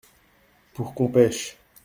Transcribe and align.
Pour 0.73 0.93
qu’on 0.95 1.09
pêche. 1.09 1.57